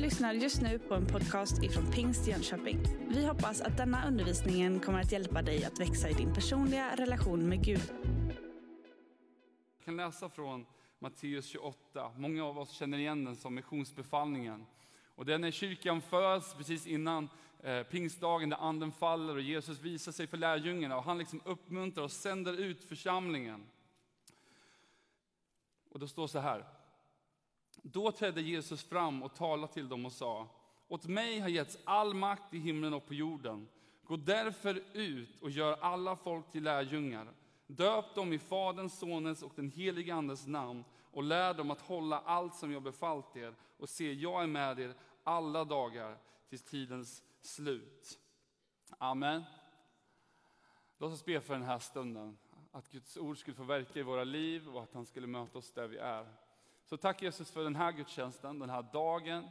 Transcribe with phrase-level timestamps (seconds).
[0.00, 2.78] lyssnar just nu på en podcast ifrån Pingst Jönköping.
[3.08, 7.48] Vi hoppas att denna undervisning kommer att hjälpa dig att växa i din personliga relation
[7.48, 7.92] med Gud.
[9.76, 10.66] Jag kan läsa från
[10.98, 12.12] Matteus 28.
[12.16, 14.66] Många av oss känner igen den som missionsbefallningen.
[15.14, 17.28] Och det är kyrkan föds precis innan
[17.62, 22.04] eh, pingstdagen där anden faller och Jesus visar sig för lärjungarna och han liksom uppmuntrar
[22.04, 23.66] och sänder ut församlingen.
[25.90, 26.79] Och då står så här.
[27.82, 30.48] Då trädde Jesus fram och talade till dem och sa,
[30.88, 33.68] åt mig har getts all makt i himlen och på jorden.
[34.04, 37.28] Gå därför ut och gör alla folk till lärjungar.
[37.66, 42.20] Döp dem i Faderns, Sonens och den helige Andes namn och lär dem att hålla
[42.20, 43.54] allt som jag befallt er.
[43.78, 44.94] Och se, jag är med er
[45.24, 48.18] alla dagar till tidens slut.
[48.98, 49.42] Amen.
[50.98, 52.38] Låt oss be för den här stunden,
[52.72, 55.72] att Guds ord skulle få verka i våra liv och att han skulle möta oss
[55.72, 56.26] där vi är.
[56.90, 59.48] Så tack Jesus för den här gudstjänsten, den här dagen.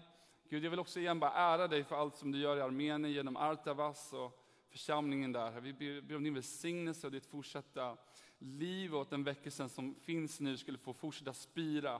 [0.49, 3.11] Gud, jag vill också igen bara ära dig för allt som du gör i Armenien
[3.11, 5.61] genom Artavas och församlingen där.
[5.61, 7.97] Vi ber om din välsignelse och ditt fortsatta
[8.39, 11.99] liv och att den väckelsen som finns nu skulle få fortsätta spira.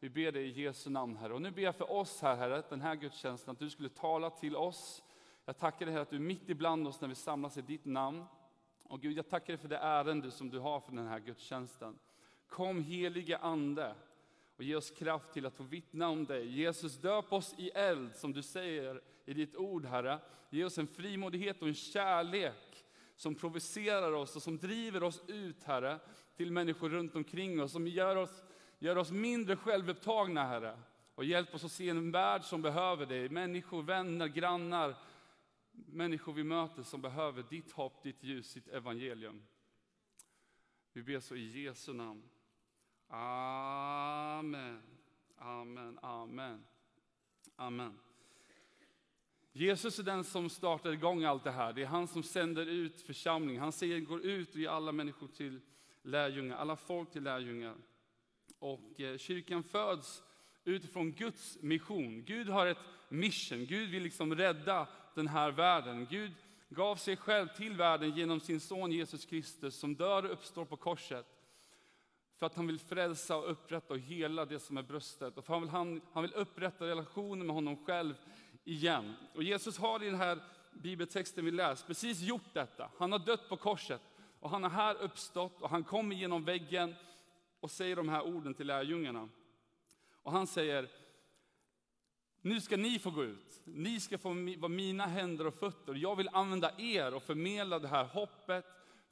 [0.00, 1.34] Vi ber dig i Jesu namn, Herre.
[1.34, 4.30] Och nu ber jag för oss här, Herre, den här gudstjänsten, att du skulle tala
[4.30, 5.02] till oss.
[5.44, 7.84] Jag tackar dig, Herre, att du är mitt ibland oss när vi samlas i ditt
[7.84, 8.24] namn.
[8.82, 11.98] Och Gud, jag tackar dig för det ärende som du har för den här gudstjänsten.
[12.48, 13.94] Kom helige Ande
[14.56, 16.46] och ge oss kraft till att få vittna om dig.
[16.46, 20.20] Jesus, döp oss i eld, som du säger i ditt ord, Herre.
[20.50, 22.84] Ge oss en frimodighet och en kärlek
[23.16, 25.98] som provocerar oss och som driver oss ut, Herre,
[26.36, 28.44] till människor runt omkring oss, som gör oss,
[28.78, 30.78] gör oss mindre självupptagna, Herre.
[31.14, 34.96] Och hjälp oss att se en värld som behöver dig, människor, vänner, grannar,
[35.72, 39.42] människor vi möter som behöver ditt hopp, ditt ljus, ditt evangelium.
[40.92, 42.22] Vi ber så i Jesu namn.
[43.08, 44.82] Amen.
[45.38, 46.64] Amen, amen.
[47.56, 47.98] Amen.
[49.52, 51.72] Jesus är den som startar igång allt det här.
[51.72, 53.62] Det är han som sänder ut församlingen.
[53.62, 55.60] Han säger går ut och ger alla människor till
[56.02, 57.74] lärjungar, alla folk till lärjungar.
[58.58, 60.22] Och eh, kyrkan föds
[60.64, 62.24] utifrån Guds mission.
[62.24, 62.78] Gud har ett
[63.08, 63.66] mission.
[63.66, 66.06] Gud vill liksom rädda den här världen.
[66.10, 66.32] Gud
[66.68, 70.76] gav sig själv till världen genom sin son Jesus Kristus som dör och uppstår på
[70.76, 71.35] korset.
[72.38, 75.38] För att han vill frälsa och upprätta och hela det som är bröstet.
[75.38, 78.14] Och för han, vill, han, han vill upprätta relationen med honom själv
[78.64, 79.14] igen.
[79.34, 80.38] Och Jesus har i den här
[80.72, 82.90] bibeltexten vi läst precis gjort detta.
[82.98, 84.00] Han har dött på korset
[84.40, 86.94] och han har här uppstått och han kommer genom väggen
[87.60, 89.28] och säger de här orden till lärjungarna.
[90.22, 90.88] Och han säger,
[92.40, 93.60] nu ska ni få gå ut.
[93.64, 95.94] Ni ska få vara mina händer och fötter.
[95.94, 98.64] Jag vill använda er och förmedla det här hoppet,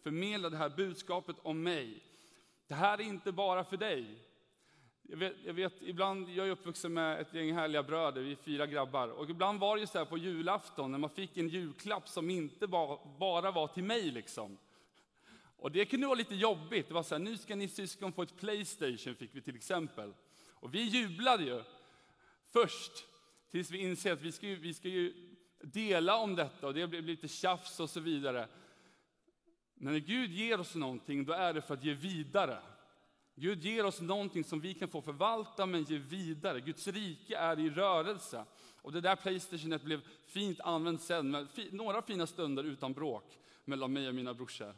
[0.02, 2.02] förmedla det här budskapet om mig.
[2.66, 4.18] Det här är inte bara för dig.
[5.02, 8.36] Jag vet, jag vet, ibland, jag är uppvuxen med ett gäng härliga bröder, vi är
[8.36, 9.08] fyra grabbar.
[9.08, 12.66] Och ibland var det så här på julafton när man fick en julklapp som inte
[12.66, 14.10] var, bara var till mig.
[14.10, 14.58] Liksom.
[15.56, 16.88] Och det kunde vara lite jobbigt.
[16.88, 20.14] Det var så här, nu ska ni syskon få ett Playstation, fick vi till exempel.
[20.48, 21.62] Och vi jublade ju
[22.52, 22.92] först,
[23.50, 26.86] tills vi inser att vi ska, ju, vi ska ju dela om detta och det
[26.86, 28.48] blev lite tjafs och så vidare.
[29.74, 32.58] Men när Gud ger oss någonting, då är det för att ge vidare.
[33.34, 36.60] Gud ger oss någonting som vi kan få förvalta men ge vidare.
[36.60, 38.44] Guds rike är i rörelse.
[38.82, 43.92] Och det där Playstationet blev fint använt sen, med några fina stunder utan bråk mellan
[43.92, 44.74] mig och mina brorsor.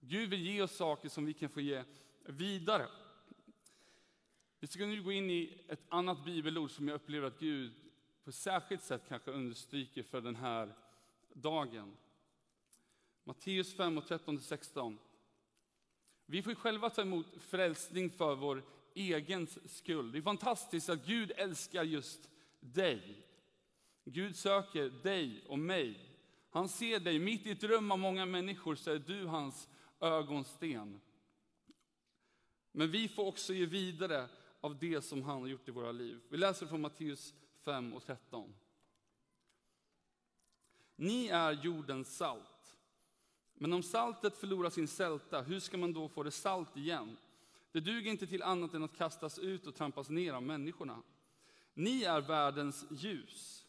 [0.00, 1.84] Gud vill ge oss saker som vi kan få ge
[2.24, 2.86] vidare.
[4.60, 7.72] Vi ska nu gå in i ett annat bibelord som jag upplever att Gud
[8.24, 10.74] på ett särskilt sätt kanske understryker för den här
[11.32, 11.96] dagen.
[13.28, 14.98] Matteus 5 och 13-16.
[16.26, 20.12] Vi får själva ta emot frälsning för vår egen skull.
[20.12, 22.30] Det är fantastiskt att Gud älskar just
[22.60, 23.26] dig.
[24.04, 26.16] Gud söker dig och mig.
[26.50, 29.68] Han ser dig mitt i ett rum av många människor så är du hans
[30.00, 31.00] ögonsten.
[32.72, 34.28] Men vi får också ge vidare
[34.60, 36.20] av det som han har gjort i våra liv.
[36.30, 37.34] Vi läser från Matteus
[37.64, 38.54] 5 och 13.
[40.96, 42.57] Ni är jordens salt.
[43.58, 47.16] Men om saltet förlorar sin sälta, hur ska man då få det salt igen?
[47.72, 51.02] Det duger inte till annat än att kastas ut och trampas ner av människorna.
[51.74, 53.66] Ni är världens ljus.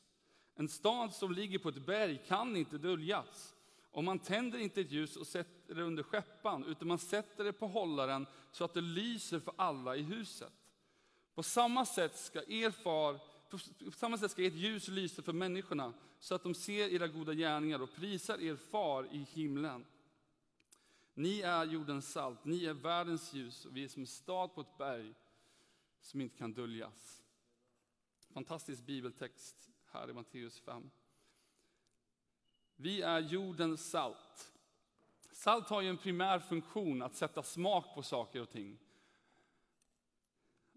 [0.56, 3.56] En stad som ligger på ett berg kan inte döljas.
[3.92, 7.54] Och man tänder inte ett ljus och sätter det under skeppan, utan man sätter det
[7.54, 10.54] på hållaren så att det lyser för alla i huset.
[11.36, 15.94] På samma sätt ska er far på samma sätt ska ert ljus lysa för människorna
[16.20, 19.86] så att de ser era goda gärningar och prisar er far i himlen.
[21.14, 24.62] Ni är jordens salt, ni är världens ljus och vi är som en stad på
[24.62, 25.14] ett berg
[26.02, 27.24] som inte kan döljas.
[28.34, 30.90] Fantastisk bibeltext här i Matteus 5.
[32.76, 34.54] Vi är jordens salt.
[35.32, 38.80] Salt har ju en primär funktion att sätta smak på saker och ting.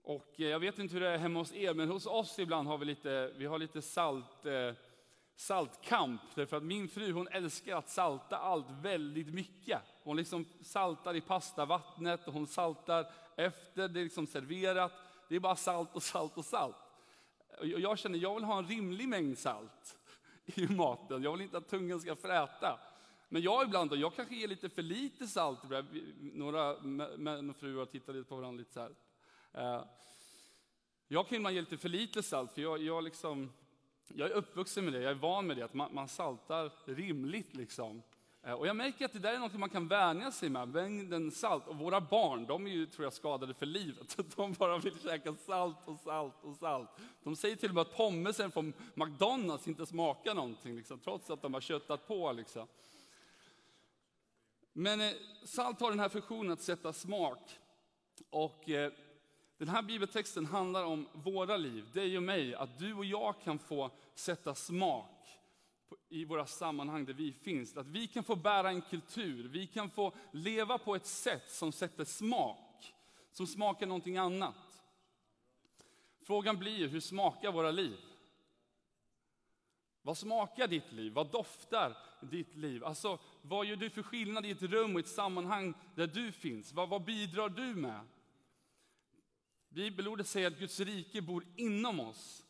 [0.02, 2.69] Och eh, jag vet inte hur det är hemma hos er, men hos oss ibland
[2.69, 4.75] har vi lite, vi har lite salt, eh,
[5.37, 6.20] saltkamp.
[6.34, 9.81] Därför att min fru hon älskar att salta allt väldigt mycket.
[10.02, 13.06] Hon liksom saltar i pastavattnet och hon saltar
[13.37, 14.93] efter det är liksom serverat.
[15.28, 16.76] Det är bara salt och salt och salt.
[17.60, 19.98] Och jag känner jag vill ha en rimlig mängd salt
[20.44, 21.22] i maten.
[21.22, 22.81] Jag vill inte att tungan ska fräta.
[23.28, 25.60] Men jag ibland då, jag kanske ger lite för lite salt.
[26.20, 26.81] Några
[27.16, 28.93] män och fruar tittar lite på varandra lite så här.
[29.54, 29.84] Eh,
[31.08, 33.52] jag kan ibland ge lite för lite salt, för jag, jag, liksom,
[34.08, 37.54] jag är uppvuxen med det, jag är van med det, att man, man saltar rimligt.
[37.54, 38.02] Liksom.
[38.43, 41.31] Eh, och jag märker att det där är något man kan vänja sig med, mängden
[41.31, 41.66] salt.
[41.66, 44.16] Och våra barn, de är ju, tror jag, skadade för livet.
[44.37, 46.90] De bara vill käka salt och salt och salt.
[47.22, 51.43] De säger till och med att pommesen från McDonalds inte smakar någonting, liksom, trots att
[51.43, 52.32] de har köttat på.
[52.32, 52.66] Liksom.
[54.72, 55.12] Men eh,
[55.44, 57.58] salt har den här funktionen att sätta smak.
[58.31, 58.93] Och eh,
[59.62, 63.59] den här bibeltexten handlar om våra liv, dig och mig, att du och jag kan
[63.59, 65.41] få sätta smak
[66.09, 67.76] i våra sammanhang där vi finns.
[67.76, 71.73] Att vi kan få bära en kultur, vi kan få leva på ett sätt som
[71.73, 72.94] sätter smak,
[73.32, 74.85] som smakar någonting annat.
[76.23, 77.99] Frågan blir, hur smakar våra liv?
[80.03, 81.12] Vad smakar ditt liv?
[81.12, 82.85] Vad doftar ditt liv?
[82.85, 86.73] Alltså, vad gör du för skillnad i ett rum och ett sammanhang där du finns?
[86.73, 88.00] Vad, vad bidrar du med?
[89.74, 92.46] Bibelordet säger att Guds rike bor inom oss.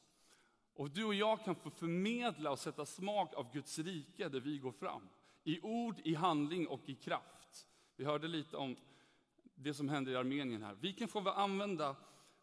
[0.75, 4.59] Och du och jag kan få förmedla och sätta smak av Guds rike där vi
[4.59, 5.09] går fram.
[5.45, 7.67] I ord, i handling och i kraft.
[7.97, 8.77] Vi hörde lite om
[9.55, 10.77] det som händer i Armenien här.
[10.81, 11.97] Vi kan få använda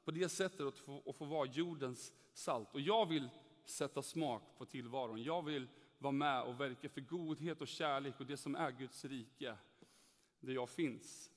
[0.04, 2.74] på det sättet och få, och få vara jordens salt.
[2.74, 3.30] Och jag vill
[3.66, 5.24] sätta smak på tillvaron.
[5.24, 5.68] Jag vill
[5.98, 9.58] vara med och verka för godhet och kärlek och det som är Guds rike,
[10.40, 11.32] där jag finns.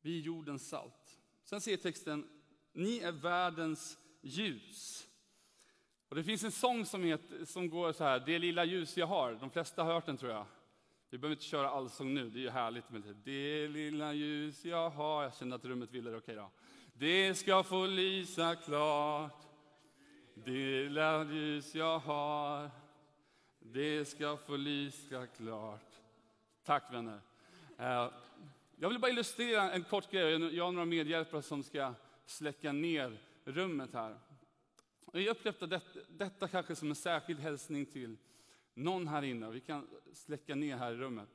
[0.00, 1.05] Vi är jordens salt.
[1.46, 2.28] Sen säger texten,
[2.72, 5.08] ni är världens ljus.
[6.08, 9.06] Och det finns en sång som, heter, som går så här, det lilla ljus jag
[9.06, 9.32] har.
[9.34, 10.46] De flesta har hört den tror jag.
[11.10, 13.14] Vi behöver inte köra allsång nu, det är ju härligt med det.
[13.14, 16.50] Det lilla ljus jag har, jag känner att rummet vill det, okej då.
[16.92, 19.42] Det ska få lysa klart,
[20.34, 22.70] det lilla ljus jag har.
[23.58, 25.92] Det ska få lysa klart.
[26.64, 27.20] Tack vänner.
[27.78, 28.08] Eh,
[28.78, 30.54] jag vill bara illustrera en kort grej.
[30.56, 31.94] Jag har några medhjälpare som ska
[32.26, 34.18] släcka ner rummet här.
[35.12, 38.16] Jag upplevde detta, detta kanske som en särskild hälsning till
[38.74, 39.50] någon här inne.
[39.50, 41.28] Vi kan släcka ner här i rummet.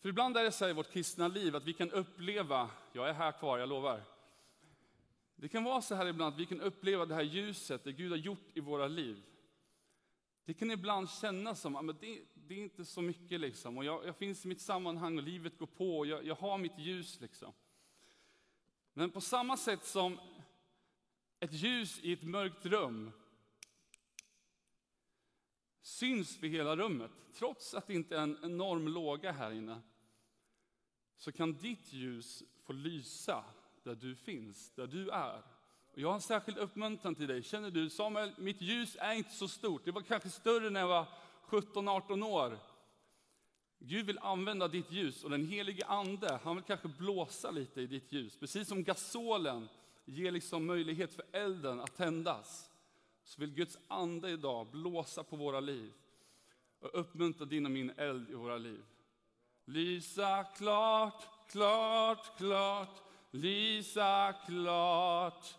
[0.00, 3.12] För ibland är det så i vårt kristna liv att vi kan uppleva, jag är
[3.12, 4.02] här kvar, jag lovar.
[5.36, 8.10] Det kan vara så här ibland att vi kan uppleva det här ljuset, det Gud
[8.10, 9.22] har gjort i våra liv.
[10.44, 13.78] Det kan ibland kännas som att det, det, är inte så mycket, liksom.
[13.78, 16.58] och jag, jag, finns i mitt sammanhang och livet går på, och jag, jag har
[16.58, 17.20] mitt ljus.
[17.20, 17.52] Liksom.
[18.92, 20.20] Men på samma sätt som
[21.40, 23.12] ett ljus i ett mörkt rum
[25.80, 29.80] syns för hela rummet, trots att det inte är en enorm låga här inne,
[31.16, 33.44] så kan ditt ljus få lysa
[33.82, 35.42] där du finns, där du är.
[35.92, 37.42] Och jag har en särskild uppmuntran till dig.
[37.42, 39.84] Känner du, Samuel, mitt ljus är inte så stort.
[39.84, 41.06] Det var kanske större när jag var
[41.48, 42.58] 17-18 år.
[43.78, 47.86] Gud vill använda ditt ljus och den helige ande, han vill kanske blåsa lite i
[47.86, 48.36] ditt ljus.
[48.36, 49.68] Precis som gasolen
[50.04, 52.70] ger liksom möjlighet för elden att tändas,
[53.24, 55.92] så vill Guds ande idag blåsa på våra liv
[56.80, 58.84] och uppmuntra din och min eld i våra liv.
[59.64, 65.54] Lysa klart, klart, klart, lysa klart.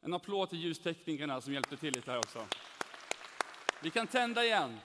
[0.00, 2.46] En applåd till ljusteknikerna som hjälpte till lite här också.
[3.82, 4.78] Vi kan tända igen.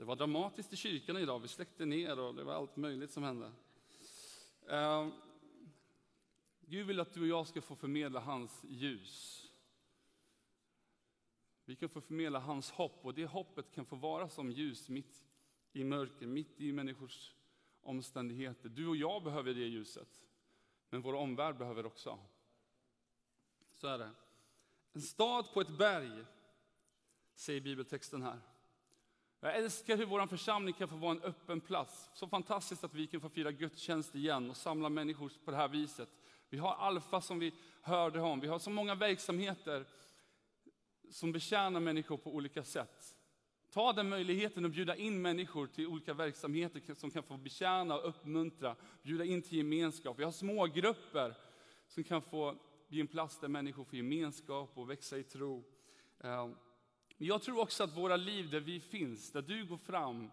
[0.00, 1.38] Det var dramatiskt i kyrkan idag.
[1.38, 3.52] Vi släckte ner och det var allt möjligt som hände.
[4.72, 5.08] Uh,
[6.60, 9.46] Gud vill att du och jag ska få förmedla hans ljus.
[11.64, 15.26] Vi kan få förmedla hans hopp och det hoppet kan få vara som ljus mitt
[15.72, 17.34] i mörker, mitt i människors
[17.82, 18.68] omständigheter.
[18.68, 20.22] Du och jag behöver det ljuset,
[20.90, 22.18] men vår omvärld behöver också.
[23.74, 24.10] Så är det.
[24.92, 26.24] En stad på ett berg,
[27.34, 28.40] säger bibeltexten här.
[29.42, 32.10] Jag älskar hur vår församling kan få vara en öppen plats.
[32.14, 35.68] Så fantastiskt att vi kan få fira gudstjänst igen och samla människor på det här
[35.68, 36.08] viset.
[36.48, 38.40] Vi har Alfa som vi hörde om.
[38.40, 39.86] Vi har så många verksamheter
[41.10, 43.16] som betjänar människor på olika sätt.
[43.72, 48.08] Ta den möjligheten att bjuda in människor till olika verksamheter som kan få betjäna och
[48.08, 50.18] uppmuntra, bjuda in till gemenskap.
[50.18, 51.34] Vi har smågrupper
[51.88, 52.56] som kan få
[52.88, 55.64] bli en plats där människor får gemenskap och växa i tro.
[56.20, 56.54] Ehm,
[57.20, 60.30] men jag tror också att våra liv där vi finns, där du går fram,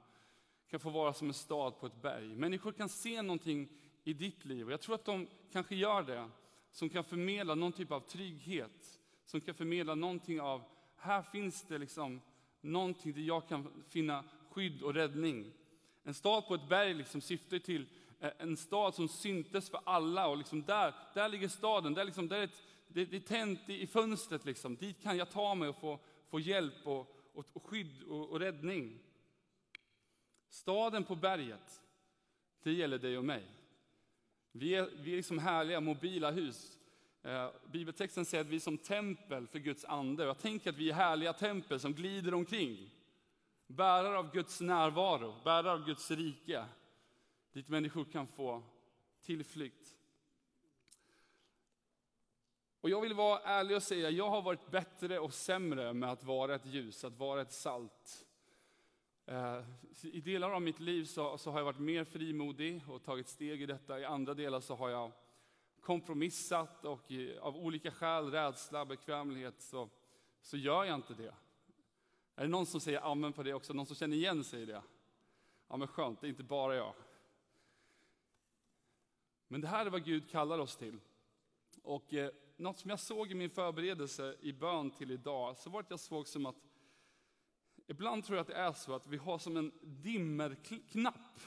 [0.69, 2.35] kan få vara som en stad på ett berg.
[2.35, 3.69] Människor kan se någonting
[4.03, 6.29] i ditt liv och jag tror att de kanske gör det,
[6.71, 10.63] som kan förmedla någon typ av trygghet, som kan förmedla någonting av,
[10.97, 12.21] här finns det liksom
[12.61, 15.51] någonting där jag kan finna skydd och räddning.
[16.03, 17.85] En stad på ett berg liksom syftar till
[18.19, 20.27] eh, en stad som syntes för alla.
[20.27, 23.69] Och liksom där, där ligger staden, där, liksom, där är ett, det, det är tänt
[23.69, 24.45] i, i fönstret.
[24.45, 24.75] Liksom.
[24.75, 28.39] Dit kan jag ta mig och få, få hjälp och, och, och skydd och, och
[28.39, 28.99] räddning.
[30.49, 31.81] Staden på berget,
[32.63, 33.43] det gäller dig och mig.
[34.51, 36.77] Vi är, vi är liksom härliga mobila hus.
[37.23, 40.23] Eh, bibeltexten säger att vi är som tempel för Guds ande.
[40.23, 42.89] Jag tänker att vi är härliga tempel som glider omkring.
[43.67, 46.65] Bärare av Guds närvaro, bärare av Guds rike.
[47.53, 48.63] Dit människor kan få
[49.21, 49.96] tillflykt.
[52.87, 56.23] Och jag vill vara ärlig och säga, jag har varit bättre och sämre med att
[56.23, 58.27] vara ett ljus, att vara ett salt.
[59.25, 59.63] Eh,
[60.01, 63.61] I delar av mitt liv så, så, har jag varit mer frimodig och tagit steg
[63.61, 63.99] i detta.
[63.99, 65.11] I andra delar så har jag
[65.81, 69.89] kompromissat och av olika skäl, rädsla, bekvämlighet, så,
[70.41, 71.33] så gör jag inte det.
[72.35, 73.73] Är det någon som säger amen på det också?
[73.73, 74.81] Någon som känner igen sig i det?
[75.67, 76.93] Ja men skönt, det är inte bara jag.
[79.47, 80.99] Men det här är vad Gud kallar oss till.
[81.83, 85.81] Och eh, något som jag såg i min förberedelse i bön till idag, så var
[85.81, 86.55] det att jag såg som att
[87.87, 91.39] Ibland tror jag att det är så att vi har som en dimmerknapp,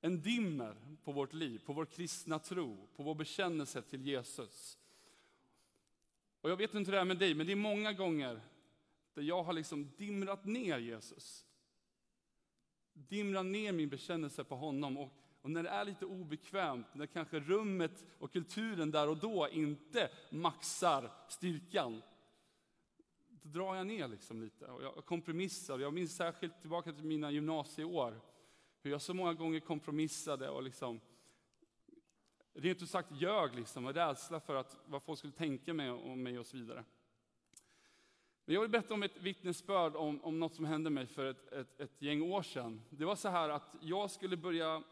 [0.00, 4.78] en dimmer på vårt liv, på vår kristna tro, på vår bekännelse till Jesus.
[6.40, 8.40] Och jag vet inte hur det är med dig, men det är många gånger
[9.14, 11.46] där jag har liksom dimrat ner Jesus.
[12.92, 14.96] Dimrat ner min bekännelse på honom.
[14.96, 15.12] Och,
[15.44, 20.10] och när det är lite obekvämt, när kanske rummet och kulturen där och då inte
[20.30, 22.02] maxar styrkan,
[23.28, 25.78] då drar jag ner liksom lite och jag kompromissar.
[25.78, 28.20] Jag minns särskilt tillbaka till mina gymnasieår,
[28.82, 31.00] hur jag så många gånger kompromissade och liksom
[32.54, 36.22] rent ut sagt ljög liksom, och rädsla för att, vad folk skulle tänka mig om
[36.22, 36.84] mig och så vidare.
[38.44, 41.52] Men jag vill berätta om ett vittnesbörd om, om något som hände mig för ett,
[41.52, 42.82] ett, ett gäng år sedan.
[42.90, 44.82] Det var så här att jag skulle börja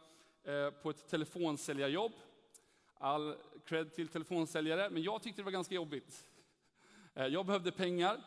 [0.45, 2.13] Eh, på ett telefonsäljarjobb.
[2.99, 6.27] All cred till telefonsäljare, men jag tyckte det var ganska jobbigt.
[7.15, 8.21] Eh, jag behövde pengar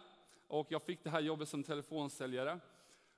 [0.48, 2.60] och jag fick det här jobbet som telefonsäljare.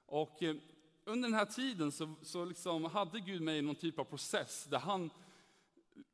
[0.05, 0.55] Och eh,
[1.03, 4.67] under den här tiden så, så liksom hade Gud mig i någon typ av process
[4.69, 5.09] där han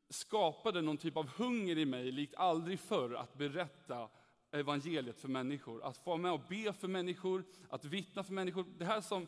[0.10, 4.10] skapade någon typ av hunger i mig, likt aldrig förr, att berätta
[4.52, 5.84] evangeliet för människor.
[5.84, 8.66] Att få vara med och be för människor, att vittna för människor.
[8.78, 9.28] Det här som,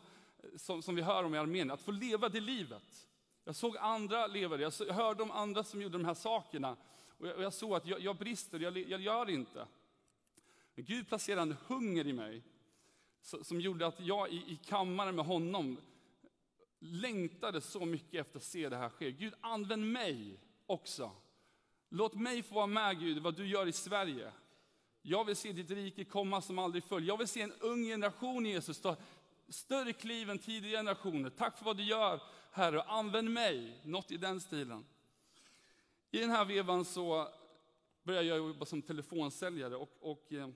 [0.56, 3.08] som, som vi hör om i Armenien, att få leva det livet.
[3.46, 6.78] Jag såg andra leva det, jag hörde om andra som gjorde de här sakerna.
[7.18, 9.68] Och jag, och jag såg att jag, jag brister, jag, jag gör det inte.
[10.76, 12.44] Men Gud placerade en hunger i mig
[13.22, 15.78] som gjorde att jag i, i kammaren med honom
[16.80, 19.12] längtade så mycket efter att se det här ske.
[19.12, 21.12] Gud, använd mig också.
[21.90, 24.32] Låt mig få vara med Gud, vad du gör i Sverige.
[25.02, 27.02] Jag vill se ditt rike komma som aldrig förr.
[27.02, 28.96] Jag vill se en ung generation Jesus ta
[29.50, 31.30] större kliv än tidigare generationer.
[31.30, 32.22] Tack för vad du gör,
[32.56, 32.82] Herre.
[32.82, 33.80] Använd mig.
[33.84, 34.86] Något i den stilen.
[36.12, 37.28] I den här vevan så
[38.04, 39.76] började jag jobba som telefonsäljare.
[39.76, 40.50] Och, och eh,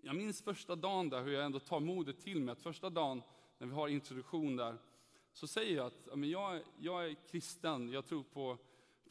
[0.00, 2.52] jag minns första dagen där, hur jag ändå tar modet till mig.
[2.52, 3.22] Att första dagen
[3.58, 4.78] när vi har introduktion där,
[5.32, 8.58] så säger jag att jag, jag är kristen, jag tror på,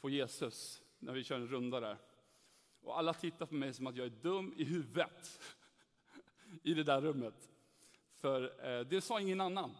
[0.00, 1.96] på Jesus, när vi kör en runda där.
[2.80, 5.40] Och alla tittar på mig som att jag är dum i huvudet
[6.62, 7.50] i det där rummet.
[8.14, 9.70] För eh, det sa ingen annan.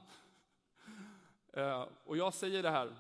[1.53, 2.95] Eh, och jag säger det här.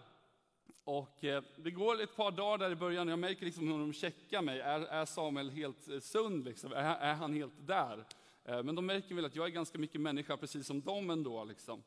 [0.84, 3.78] Och eh, det går ett par dagar där i början och jag märker liksom hur
[3.78, 4.60] de checkar mig.
[4.60, 6.44] Är, är Samuel helt eh, sund?
[6.44, 6.72] Liksom?
[6.72, 8.04] Är, är, han helt där?
[8.44, 11.44] Men de märker väl att jag är ganska mycket människa, precis som de ändå.
[11.44, 11.82] Liksom.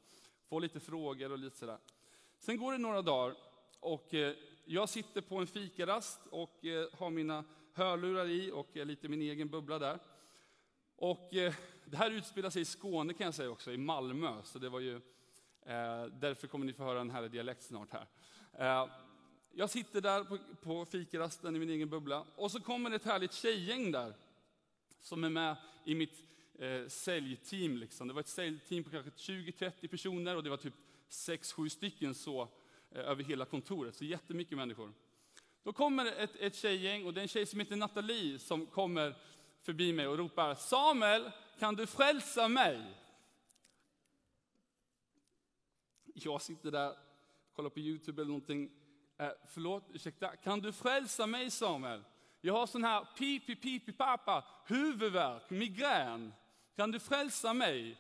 [0.50, 1.78] Får lite frågor och lite sådär.
[2.40, 3.36] Sen går det några dagar
[3.80, 4.14] och
[4.66, 6.60] jag sitter på en fikarast och
[6.94, 7.44] har mina
[7.74, 10.00] hörlurar i och lite min egen bubbla där.
[10.96, 11.30] Och
[11.86, 14.42] det här utspelar sig i Skåne kan jag säga också, i Malmö.
[14.44, 15.02] Så det var ju,
[15.66, 18.08] eh, därför kommer ni få höra en härlig dialekt snart här.
[18.54, 18.90] Eh,
[19.52, 23.34] jag sitter där på, på fikarasten i min egen bubbla och så kommer ett härligt
[23.34, 24.14] tjejgäng där
[25.02, 25.56] som är med
[25.86, 26.24] i mitt
[26.60, 27.78] eh, säljteam.
[27.78, 28.08] Liksom.
[28.08, 30.74] Det var ett säljteam på kanske 20-30 personer och det var typ
[31.10, 32.42] 6-7 stycken så
[32.92, 33.96] eh, över hela kontoret.
[33.96, 34.94] Så jättemycket människor.
[35.64, 39.16] Då kommer ett, ett tjejgäng och det är en tjej som heter Nathalie som kommer
[39.62, 42.82] förbi mig och ropar Samuel, kan du frälsa mig?
[46.14, 46.96] Jag sitter där,
[47.56, 48.70] kollar på Youtube eller någonting.
[49.18, 52.04] Eh, förlåt, ursäkta, kan du frälsa mig Samuel?
[52.42, 56.34] Jag har sån här pipi pipi pappa, huvudvärk, migrän.
[56.76, 57.98] Kan du frälsa mig?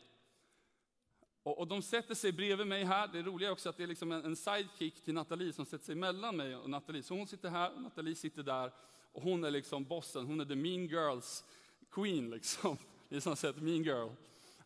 [1.43, 3.08] Och, och, de sätter sig bredvid mig här.
[3.08, 5.86] Det roliga är också att det är liksom en, en sidekick till Nathalie som sätter
[5.86, 7.03] sig mellan mig och Nathalie.
[7.03, 8.72] Så hon sitter här, och Nathalie sitter där.
[9.12, 11.43] Och hon är liksom bossen, hon är the mean girls
[11.91, 12.77] queen liksom.
[13.10, 14.10] Det är som sett mean girl.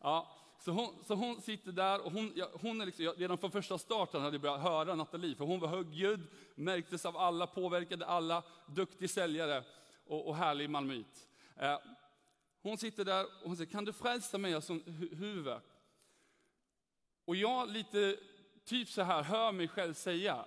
[0.01, 3.51] Ja, så hon, så hon sitter där och hon, ja, hon är liksom, redan från
[3.51, 8.05] första starten hade jag börjat höra Nathalie, för hon var högljudd, märktes av alla, påverkade
[8.05, 9.63] alla, duktig säljare
[10.05, 11.27] och, och härlig malmöit.
[11.55, 11.79] Eh,
[12.61, 15.59] hon sitter där och hon säger, kan du frälsa mig av hu huvud?
[17.25, 18.17] Och jag lite,
[18.65, 20.45] typ så här, hör mig själv säga,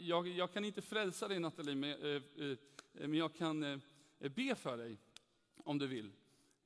[0.00, 2.56] jag, jag kan inte frälsa dig Nathalie, men, eh, eh,
[2.92, 3.78] men jag kan eh,
[4.18, 4.98] be för dig
[5.64, 6.12] om du vill.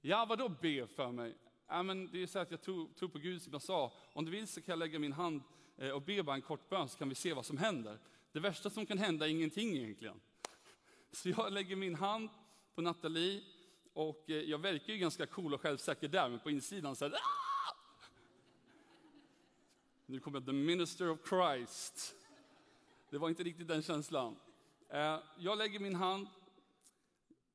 [0.00, 1.35] Ja, vadå be för mig?
[1.71, 3.93] Ja, men det är så att jag tror, tror på Gud som jag sa.
[4.13, 5.43] Om du vill så kan jag lägga min hand
[5.77, 7.99] eh, och be bara en kort bön så kan vi se vad som händer.
[8.33, 10.21] Det värsta som kan hända är ingenting egentligen.
[11.13, 12.31] Så jag lägger min hand
[12.75, 13.43] på Nathalie
[13.93, 17.13] och eh, jag verkar ju ganska cool och självsäker där, men på insidan så här,
[17.13, 17.75] Aah!
[20.07, 22.15] Nu kommer the minister of Christ.
[23.11, 24.37] Det var inte riktigt den känslan.
[24.89, 26.29] Eh, jag lägger min hand,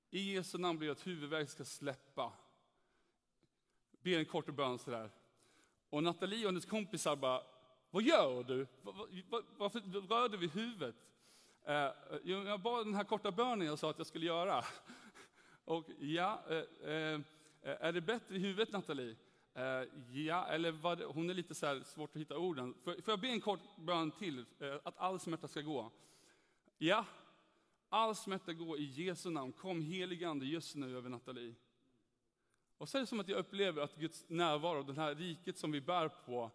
[0.09, 2.33] i Jesu namn blir att huvudvärk ska släppa
[4.03, 5.09] ber en kort bön sådär.
[5.89, 7.41] Och Nathalie och hennes kompisar bara,
[7.91, 8.67] vad gör du?
[9.57, 10.95] Varför rör du vid huvudet?
[11.65, 11.91] Eh,
[12.23, 14.63] jag bad den här korta bönen jag sa att jag skulle göra.
[15.65, 17.19] Och ja, eh, eh,
[17.61, 19.15] är det bättre i huvudet Nathalie?
[20.11, 22.73] Ja, eller vad, hon är lite så svårt att hitta orden.
[22.83, 24.45] Får jag be en kort bön till,
[24.83, 25.91] att all smärta ska gå?
[26.77, 27.05] Ja,
[27.89, 29.51] all smärta gå i Jesu namn.
[29.51, 31.55] Kom helige Ande just nu över Nathalie.
[32.83, 35.71] Och så är det som att jag upplever att Guds närvaro, det här riket som
[35.71, 36.51] vi bär på,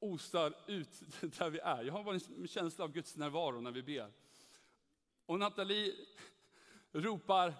[0.00, 1.82] osar ut där vi är.
[1.82, 4.12] Jag har bara en känsla av Guds närvaro när vi ber.
[5.26, 5.94] Och Nathalie
[6.92, 7.54] ropar,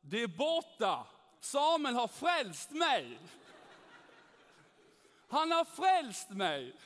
[0.00, 1.06] det är borta!
[1.40, 3.18] Samuel har frälst mig!
[5.28, 6.76] Han har frälst mig!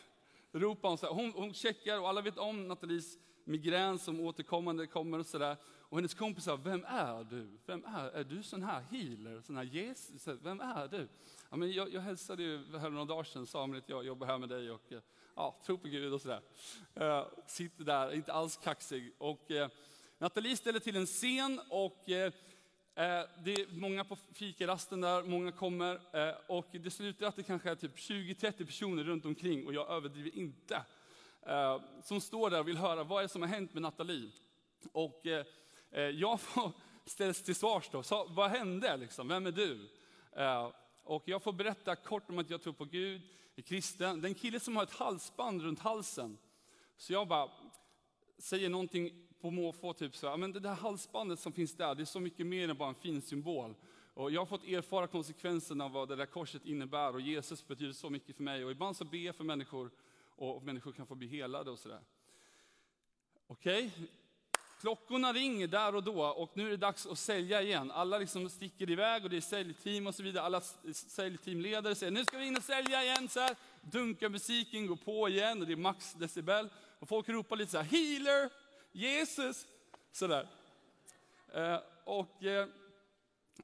[0.53, 1.15] Ropar hon, så här.
[1.15, 5.57] hon, hon checkar och alla vet om Nathalies migrän som återkommande kommer och sådär.
[5.91, 7.59] Och hennes kompisar, vem är du?
[7.67, 10.29] Vem är, är du sån här healer, sån här Jesus?
[10.43, 11.09] Vem är du?
[11.51, 14.39] Ja, men jag, jag hälsade ju här några dagar sedan, Samuel, att jag jobbar här
[14.39, 15.01] med dig och eh,
[15.35, 16.41] ja, tror på Gud och sådär.
[17.01, 19.13] Uh, sitter där, inte alls kaxig.
[19.19, 19.67] Och, uh,
[20.19, 22.33] Nathalie ställer till en scen och uh,
[23.45, 26.01] det är många på fikarasten där, många kommer
[26.51, 30.35] och det slutar att det kanske är typ 20-30 personer runt omkring och jag överdriver
[30.35, 30.83] inte.
[32.03, 34.31] Som står där och vill höra vad är det som har hänt med Nathalie.
[34.93, 35.27] Och
[35.91, 36.73] Eh, jag får
[37.05, 38.03] ställs till svars då.
[38.03, 38.97] Så, vad hände?
[38.97, 39.29] Liksom?
[39.29, 39.89] Vem är du?
[40.33, 40.71] Eh,
[41.05, 43.23] och jag får berätta kort om att jag tror på Gud,
[43.57, 44.21] är kristen.
[44.21, 46.39] Den kille som har ett halsband runt halsen.
[46.97, 47.51] Så jag bara
[48.39, 52.05] säger någonting på måfå, typ så men det där halsbandet som finns där, det är
[52.05, 53.75] så mycket mer än bara en fin symbol.
[54.15, 57.93] Och jag har fått erfara konsekvenserna av vad det där korset innebär och Jesus betyder
[57.93, 58.65] så mycket för mig.
[58.65, 59.91] Och ibland så ber jag för människor
[60.37, 62.01] och människor kan få bli helade och sådär.
[63.47, 64.07] Okej, okay.
[64.81, 67.91] Klockorna ringer där och då och nu är det dags att sälja igen.
[67.91, 70.45] Alla liksom sticker iväg och det är säljteam och så vidare.
[70.45, 70.61] Alla
[70.93, 73.29] säljteamledare säger nu ska vi in och sälja igen.
[73.29, 73.57] Så här.
[73.81, 76.69] Dunkar musiken, går på igen och det är max decibel.
[76.99, 78.51] Och folk ropar lite så här, healer,
[78.93, 79.67] Jesus,
[80.13, 80.49] sådär.
[81.53, 82.69] Eh, och eh,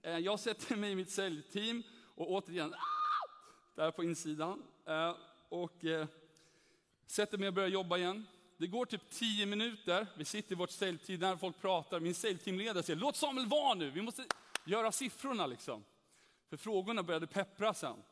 [0.03, 1.83] eh, jag sätter mig i mitt säljteam
[2.15, 3.29] och återigen, ah!
[3.75, 4.63] där på insidan.
[4.87, 5.17] Eh,
[5.49, 6.07] och eh,
[7.07, 8.27] sätter mig och börjar jobba igen.
[8.59, 12.83] Det går typ tio minuter, vi sitter i vårt säljteam, när folk pratar, min säljteamledare
[12.83, 14.25] säger låt Samuel vara nu, vi måste
[14.65, 15.85] göra siffrorna liksom.
[16.49, 18.03] För frågorna började peppra sen.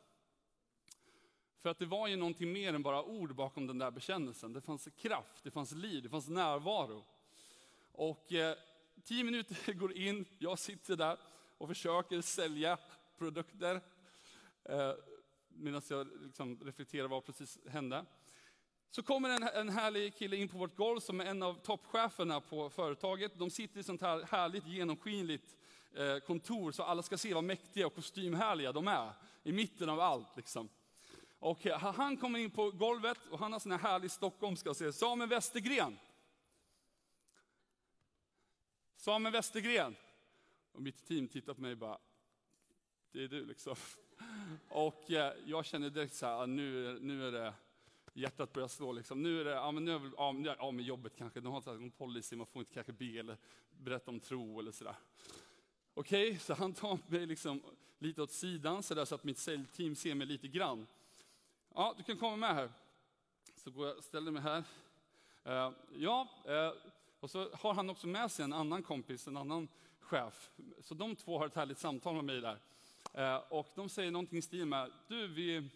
[1.58, 4.52] För att det var ju någonting mer än bara ord bakom den där bekännelsen.
[4.52, 7.04] Det fanns kraft, det fanns liv, det fanns närvaro.
[7.92, 8.56] Och eh,
[9.04, 11.16] tio minuter går in, jag sitter där
[11.58, 12.78] och försöker sälja
[13.18, 13.80] produkter.
[14.64, 14.92] Eh,
[15.56, 18.04] Medan jag liksom reflekterar vad precis hände.
[18.94, 22.40] Så kommer en, en härlig kille in på vårt golv som är en av toppcheferna
[22.40, 23.38] på företaget.
[23.38, 25.56] De sitter i sånt här härligt genomskinligt
[25.94, 29.12] eh, kontor så alla ska se vad mäktiga och kostymhärliga de är.
[29.42, 30.68] I mitten av allt liksom.
[31.38, 34.92] Och eh, han kommer in på golvet och han har sån här härlig stockholmska, säger
[34.92, 35.98] Samuel Westergren.
[38.96, 39.96] Samuel Westergren.
[40.72, 41.98] Och mitt team tittar på mig och bara,
[43.12, 43.76] det är du liksom.
[44.68, 47.54] Och eh, jag känner direkt så här, nu, nu är det
[48.14, 48.92] hjärtat börjar slå.
[48.92, 49.22] Liksom.
[49.22, 50.12] Nu är det, ja, men nu är jag
[50.46, 53.36] ja, ja, med jobbet kanske, de har en policy, man får inte kanske be eller
[53.70, 54.96] berätta om tro eller sådär.
[55.94, 57.62] Okej, okay, så han tar mig liksom
[57.98, 60.86] lite åt sidan så, där, så att mitt säljteam ser mig lite grann.
[61.74, 62.72] Ja, du kan komma med här.
[63.56, 64.64] Så går jag ställer mig här.
[65.46, 66.72] Uh, ja, uh,
[67.20, 69.68] och så har han också med sig en annan kompis, en annan
[70.00, 70.50] chef.
[70.80, 72.58] Så de två har ett härligt samtal med mig där.
[73.18, 75.70] Uh, och de säger någonting i stil med, du vi,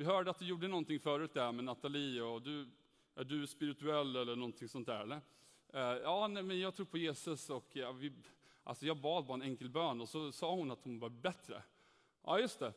[0.00, 2.68] vi hörde att du gjorde någonting förut där med Nathalie och du,
[3.14, 5.20] är du spirituell eller någonting sånt där eller?
[5.72, 8.12] Eh, ja, nej, men jag tror på Jesus och ja, vi,
[8.64, 11.62] alltså jag bad bara en enkel bön och så sa hon att hon var bättre.
[12.24, 12.72] Ja, just det.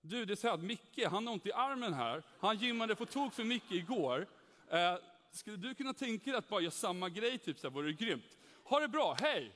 [0.00, 2.22] Du, det är så här att Micke, han har ont i armen här.
[2.38, 4.26] Han gymmade på tok för mycket igår.
[4.68, 4.94] Eh,
[5.30, 7.92] skulle du kunna tänka dig att bara göra samma grej, typ så här, vore det
[7.92, 8.38] grymt.
[8.64, 9.52] Ha det bra, hej!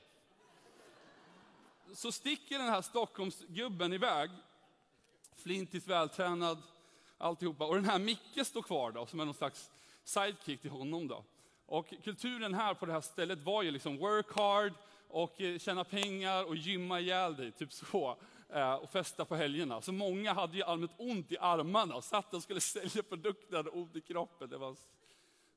[1.93, 4.29] Så sticker den här Stockholmsgubben iväg,
[5.35, 6.63] flintigt vältränad,
[7.17, 7.65] alltihopa.
[7.65, 9.71] Och den här Micke står kvar då, som är någon slags
[10.03, 11.23] sidekick till honom då.
[11.65, 14.73] Och kulturen här på det här stället var ju liksom work hard
[15.07, 18.17] och eh, tjäna pengar och gymma ihjäl dig, typ så.
[18.49, 19.81] Eh, och festa på helgerna.
[19.81, 23.77] Så många hade ju allmänt ont i armarna och satt och skulle sälja produkter, och
[23.77, 24.49] ont i kroppen.
[24.49, 24.75] Det var,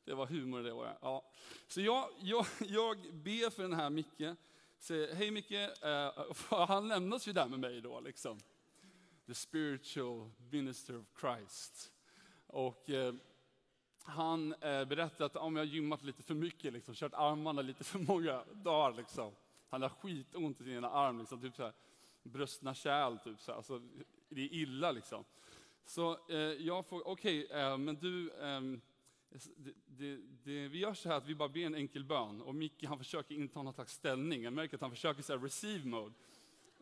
[0.05, 0.99] det var humor det var.
[1.01, 1.25] Ja.
[1.69, 4.37] Så jag, jag, jag ber för den här Micke.
[4.79, 6.11] Säger, hej Micke, eh,
[6.67, 8.41] han lämnas ju där med mig då liksom.
[9.29, 11.93] The spiritual minister of Christ.
[12.47, 13.15] Och eh,
[14.03, 17.99] han eh, berättade att om jag gymmat lite för mycket, liksom, kört armarna lite för
[17.99, 18.97] många dagar.
[18.97, 19.33] Liksom.
[19.69, 21.73] Han har skitont i sin ena arm, liksom, typ så här,
[22.23, 23.57] bröstna kärl, typ så här.
[23.57, 23.83] Alltså,
[24.29, 25.25] det är illa liksom.
[25.85, 28.81] Så eh, jag får, okej, okay, eh, men du, ehm,
[29.57, 32.55] det, det, det, vi gör så här att vi bara ber en enkel bön och
[32.55, 34.43] Micke han försöker inta någon slags ställning.
[34.43, 36.15] Jag märker att han försöker så här receive mode.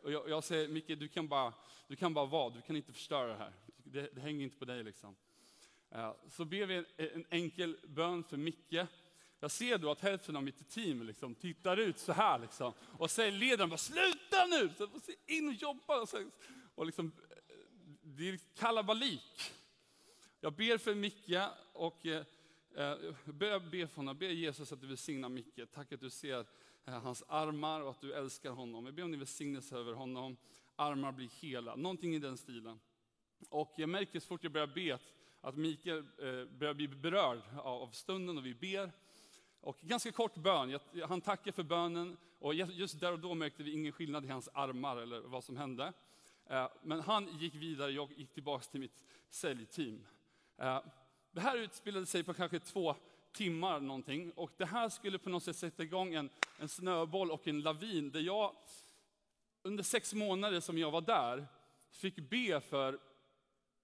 [0.02, 1.54] Och jag, jag säger, Micke du kan, bara,
[1.88, 3.52] du kan bara vara, du kan inte förstöra det här.
[3.76, 5.16] Det, det hänger inte på dig liksom.
[5.90, 8.86] Eh, så ber vi en, en, enkel bön för Micke.
[9.40, 13.10] Jag ser då att hälften av mitt team liksom tittar ut så här liksom, och
[13.10, 14.70] säger ledaren bara sluta nu!
[14.78, 14.88] Så,
[15.26, 16.00] in och jobba!
[16.00, 16.30] Och, så,
[16.74, 17.54] och liksom, eh,
[18.02, 19.52] det är kalabalik.
[20.40, 21.40] Jag ber för Micke
[21.72, 22.24] och eh,
[22.74, 25.60] eh börjar för honom, ber Jesus att du välsignar Micke.
[25.74, 26.46] Tack att du ser
[26.88, 28.84] Eh, hans armar och att du älskar honom.
[28.84, 30.36] Jag ber om din välsignelse över honom.
[30.76, 32.80] Armar blir hela, någonting i den stilen.
[33.48, 34.98] Och jag märker så fort jag börjar be
[35.40, 38.92] att Mikael eh, börjar bli berörd av stunden och vi ber.
[39.60, 43.72] Och ganska kort bön, han tackar för bönen och just där och då märkte vi
[43.72, 45.92] ingen skillnad i hans armar eller vad som hände.
[46.46, 50.06] Eh, men han gick vidare, jag gick tillbaka till mitt säljteam.
[50.56, 50.80] Eh,
[51.32, 52.96] det här utspelade sig på kanske två
[53.36, 57.48] timmar någonting och det här skulle på något sätt sätta igång en, en snöboll och
[57.48, 58.52] en lavin där jag
[59.62, 61.46] under sex månader som jag var där
[61.90, 62.98] fick be för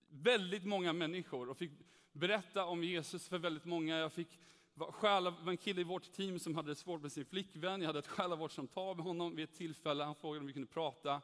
[0.09, 1.73] väldigt många människor och fick
[2.13, 3.99] berätta om Jesus för väldigt många.
[3.99, 4.39] Jag fick
[4.79, 7.81] själa, en kille i vårt team som hade det svårt med sin flickvän.
[7.81, 10.05] Jag hade ett själavårdssamtal med honom vid ett tillfälle.
[10.05, 11.21] Han frågade om vi kunde prata.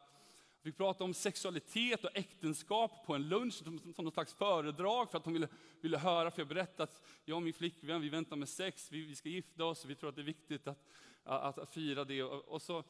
[0.69, 5.19] Fick prata om sexualitet och äktenskap på en lunch som, som något slags föredrag för
[5.19, 5.49] att de ville,
[5.81, 6.31] ville höra.
[6.31, 9.29] För jag berättade att jag och min flickvän, vi väntar med sex, vi, vi ska
[9.29, 10.85] gifta oss, vi tror att det är viktigt att,
[11.25, 12.23] att, att fira det.
[12.23, 12.85] Och, och så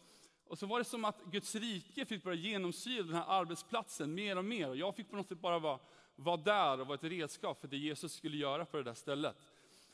[0.47, 4.39] och så var det som att Guds rike fick börja genomsyra den här arbetsplatsen mer
[4.39, 4.69] och mer.
[4.69, 5.79] Och jag fick på något sätt bara vara,
[6.17, 9.37] vara där och vara ett redskap för det Jesus skulle göra på det där stället.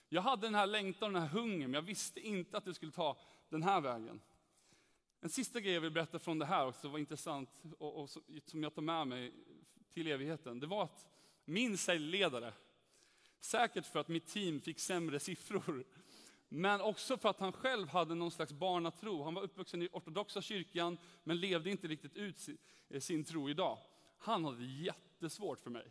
[0.09, 2.75] Jag hade den här längtan och den här hungern, men jag visste inte att det
[2.75, 3.17] skulle ta
[3.49, 4.21] den här vägen.
[5.25, 8.11] En sista grej jag vill berätta från det här också var intressant och, och
[8.47, 9.33] som jag tar med mig
[9.93, 10.61] till evigheten.
[10.61, 11.07] Det var att
[11.45, 12.53] min säljledare,
[13.41, 15.85] säkert för att mitt team fick sämre siffror,
[16.49, 19.23] men också för att han själv hade någon slags barnatro.
[19.23, 22.49] Han var uppvuxen i ortodoxa kyrkan, men levde inte riktigt ut
[22.89, 23.79] eh, sin tro idag.
[24.19, 25.87] Han hade jättesvårt för mig.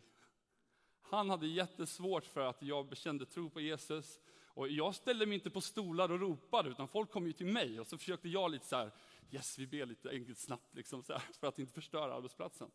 [1.02, 4.20] Han hade jättesvårt för att jag bekände tro på Jesus.
[4.54, 7.80] Och jag ställde mig inte på stolar och ropade, utan folk kom ju till mig.
[7.80, 8.90] Och så försökte jag lite så här,
[9.30, 12.70] yes vi ber lite enkelt snabbt, liksom så här, för att inte förstöra arbetsplatsen.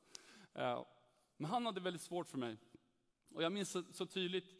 [0.53, 0.85] Eh,
[1.37, 2.57] men han hade väldigt svårt för mig.
[3.33, 4.55] Och jag minns så, tydligt,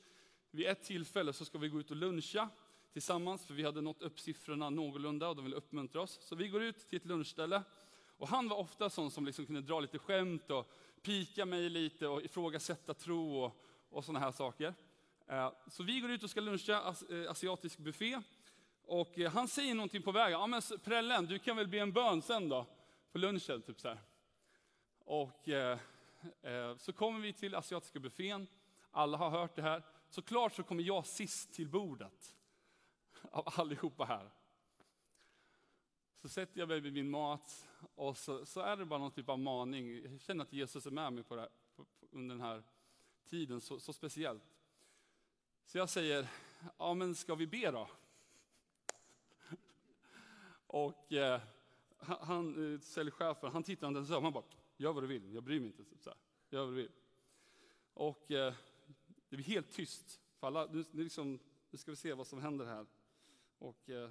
[0.51, 2.49] vid ett tillfälle så ska vi gå ut och luncha
[2.93, 6.19] tillsammans, för vi hade nått upp siffrorna någorlunda och de ville uppmuntra oss.
[6.21, 7.63] Så vi går ut till ett lunchställe.
[8.17, 10.71] Och han var ofta sån som liksom kunde dra lite skämt och
[11.01, 14.73] pika mig lite och ifrågasätta tro och, och sådana här saker.
[15.27, 18.21] Eh, så vi går ut och ska luncha eh, asiatisk buffé.
[18.89, 20.39] Och eh, han säger någonting på vägen.
[20.39, 22.65] Ja men prällen, du kan väl be en bön sen då?
[23.11, 23.99] På lunchen, typ så här.
[24.99, 25.79] Och eh,
[26.41, 28.47] eh, så kommer vi till asiatiska buffén.
[28.91, 29.83] Alla har hört det här.
[30.09, 32.35] Såklart så kommer jag sist till bordet
[33.31, 34.29] av allihopa här.
[36.21, 39.29] Så sätter jag mig vid min mat och så, så, är det bara någon typ
[39.29, 40.01] av maning.
[40.11, 42.63] Jag känner att Jesus är med mig på det, på, under den här
[43.29, 44.43] tiden, så, så, speciellt.
[45.65, 46.27] Så jag säger,
[46.77, 47.87] ja men ska vi be då?
[50.71, 51.41] Och eh,
[51.97, 54.43] han, eh, säljchefen, han tittade inte ens upp, han bara,
[54.77, 55.83] gör vad du vill, jag bryr mig inte.
[55.99, 56.17] Så här,
[56.49, 56.91] gör vad du vill.
[57.93, 58.53] Och eh,
[59.29, 62.41] det blir helt tyst, för alla, nu, nu, liksom, nu ska vi se vad som
[62.41, 62.85] händer här.
[63.57, 64.09] Och, eh,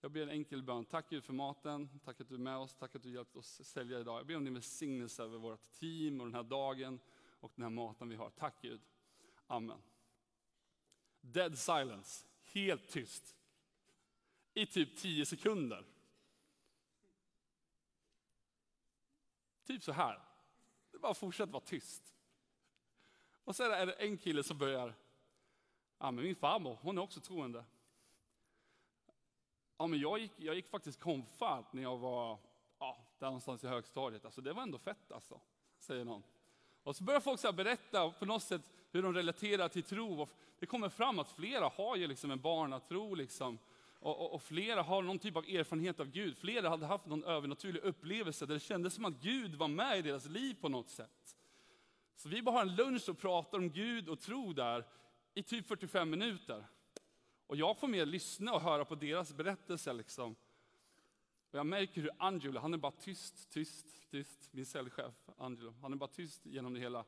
[0.00, 0.84] Jag ber en enkel bön.
[0.84, 3.64] Tack Gud för maten, tack att du är med oss, tack att du hjälpt oss
[3.64, 4.18] sälja idag.
[4.18, 7.00] Jag ber om din välsignelse över vårt team och den här dagen
[7.40, 8.30] och den här maten vi har.
[8.30, 8.80] Tack Gud.
[9.46, 9.82] Amen.
[11.20, 13.36] Dead silence, helt tyst.
[14.54, 15.84] I typ tio sekunder.
[19.66, 20.20] Typ så här.
[20.90, 22.14] Det bara fortsätter vara tyst.
[23.44, 24.94] Och sen är det en kille som börjar,
[25.98, 27.64] ja men min farmor, hon är också troende.
[29.76, 32.38] Ja men jag gick, jag gick faktiskt konfart när jag var,
[32.78, 34.24] ja, där någonstans i högstadiet.
[34.24, 35.40] Alltså det var ändå fett alltså,
[35.78, 36.22] säger någon.
[36.82, 40.28] Och så börjar folk så berätta på något sätt hur de relaterar till tro.
[40.58, 43.58] Det kommer fram att flera har ju liksom en barnatro liksom.
[44.04, 46.38] Och, och, och, flera har någon typ av erfarenhet av Gud.
[46.38, 50.02] Flera hade haft någon övernaturlig upplevelse där det kändes som att Gud var med i
[50.02, 51.36] deras liv på något sätt.
[52.14, 54.84] Så vi bara har en lunch och pratar om Gud och tro där
[55.34, 56.66] i typ 45 minuter.
[57.46, 59.92] Och jag får mer lyssna och höra på deras berättelser.
[59.92, 60.36] Liksom.
[61.50, 64.52] Och jag märker hur Angelo, han är bara tyst, tyst, tyst.
[64.52, 67.04] Min cellchef Angelo, han är bara tyst genom det hela.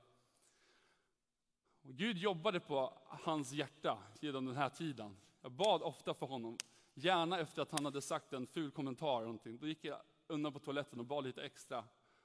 [1.83, 5.17] Och Gud jobbade på hans hjärta genom den här tiden.
[5.43, 6.57] Jag bad ofta för honom,
[6.99, 9.17] gärna efter att han hade sagt en ful kommentar.
[9.17, 9.59] Eller någonting.
[9.59, 11.85] Då gick jag undan på toaletten och bad lite extra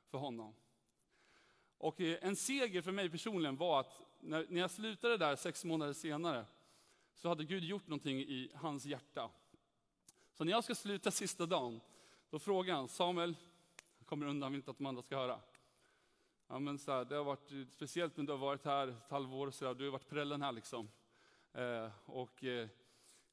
[0.09, 0.53] för honom.
[1.77, 5.65] Och eh, en seger för mig personligen var att när, när jag slutade där sex
[5.65, 6.45] månader senare,
[7.13, 9.29] så hade Gud gjort någonting i hans hjärta.
[10.33, 11.81] Så när jag ska sluta sista dagen,
[12.29, 13.35] då frågar han, Samuel,
[13.97, 15.39] jag kommer undan, han vill inte att de andra ska höra.
[16.47, 19.11] Ja, men så här, det har varit eh, speciellt när du har varit här ett
[19.11, 20.89] halvår, så där, du har varit prällen här liksom.
[21.53, 22.67] Eh, och, eh,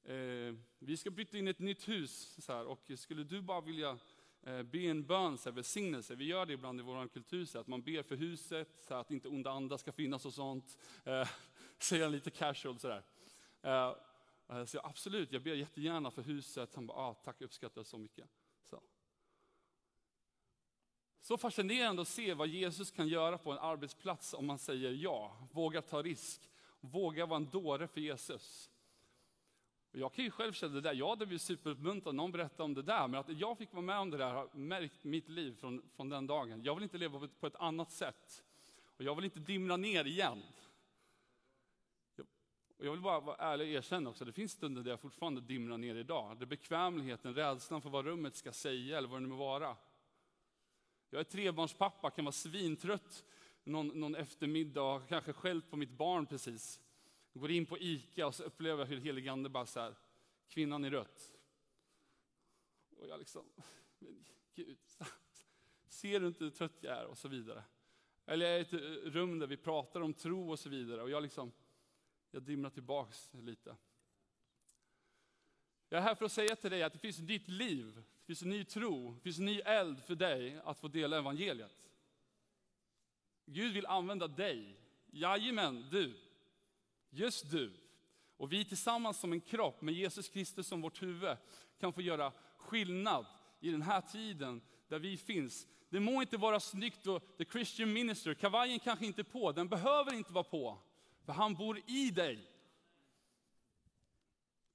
[0.04, 3.98] eh, vi ska byta in ett nytt hus, så här, och skulle du bara vilja
[4.42, 7.58] eh, be en bön, så här, välsignelse, vi gör det ibland i vår kultur, så
[7.58, 10.78] att man ber för huset, så att inte onda andar ska finnas och sånt.
[11.04, 11.28] Eh,
[11.78, 13.02] säger han lite casual sådär.
[13.62, 13.94] Eh,
[14.48, 16.74] eh, så absolut, jag ber jättegärna för huset.
[16.74, 18.28] Han bara, ah, tack, uppskattar så mycket.
[18.62, 18.82] Så.
[21.20, 25.48] så fascinerande att se vad Jesus kan göra på en arbetsplats om man säger ja,
[25.52, 28.70] vågar ta risk, vågar vara en dåre för Jesus.
[29.98, 32.82] Jag kan ju själv känna det där, jag hade blivit superuppmuntrad någon berättade om det
[32.82, 35.82] där, men att jag fick vara med om det där har märkt mitt liv från,
[35.96, 36.62] från den dagen.
[36.64, 38.44] Jag vill inte leva på ett annat sätt.
[38.96, 40.42] Och jag vill inte dimra ner igen.
[42.78, 45.40] Och jag vill bara vara ärlig och erkänna också, det finns stunder där jag fortfarande
[45.40, 46.38] dimrar ner idag.
[46.38, 49.76] Det är bekvämligheten, rädslan för vad rummet ska säga eller vad det nu må vara.
[51.10, 53.24] Jag är trebarnspappa, kan vara svintrött
[53.64, 56.80] någon, någon eftermiddag och kanske skällt på mitt barn precis.
[57.32, 59.94] Jag går in på ICA och så upplever jag hur heligande bara så här,
[60.48, 61.34] kvinnan i rött.
[62.96, 63.44] Och jag liksom,
[63.98, 64.78] men Gud,
[65.88, 67.04] ser du inte hur trött jag är?
[67.04, 67.64] Och så vidare.
[68.26, 71.02] Eller jag är i ett rum där vi pratar om tro och så vidare.
[71.02, 71.52] Och jag liksom,
[72.30, 73.76] jag dimrar tillbaks lite.
[75.88, 78.26] Jag är här för att säga till dig att det finns ditt nytt liv, det
[78.26, 81.90] finns en ny tro, det finns en ny eld för dig att få dela evangeliet.
[83.46, 84.76] Gud vill använda dig.
[85.06, 86.27] Jajamän, du.
[87.10, 87.72] Just du.
[88.36, 91.36] Och vi tillsammans som en kropp med Jesus Kristus som vårt huvud
[91.80, 93.26] kan få göra skillnad
[93.60, 95.66] i den här tiden där vi finns.
[95.88, 99.68] Det må inte vara snyggt och the Christian minister, kavajen kanske inte är på, den
[99.68, 100.78] behöver inte vara på.
[101.24, 102.50] För han bor i dig.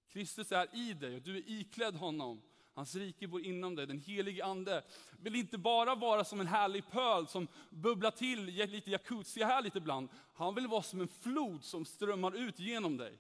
[0.09, 2.41] Kristus är i dig och du är iklädd honom.
[2.73, 3.87] Hans rike bor inom dig.
[3.87, 4.83] Den helige ande
[5.19, 9.77] vill inte bara vara som en härlig pöl som bubblar till lite jacuzzi här lite
[9.77, 10.09] ibland.
[10.33, 13.19] Han vill vara som en flod som strömmar ut genom dig.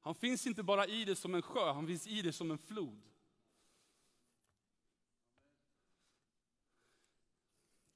[0.00, 2.58] Han finns inte bara i dig som en sjö, han finns i dig som en
[2.58, 3.02] flod.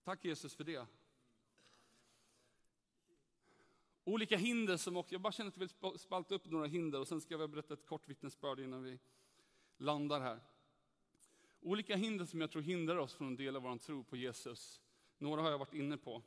[0.05, 0.87] Tack Jesus för det.
[4.05, 7.09] Olika hinder som också, jag bara känner att jag vill spalta upp några hinder och
[7.09, 8.99] sen ska jag berätta ett kort vittnesbörd innan vi
[9.77, 10.41] landar här.
[11.61, 14.81] Olika hinder som jag tror hindrar oss från att dela vår tro på Jesus.
[15.19, 16.23] Några har jag varit inne på.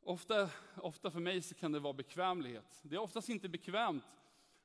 [0.00, 2.80] Ofta, ofta för mig så kan det vara bekvämlighet.
[2.82, 4.04] Det är oftast inte bekvämt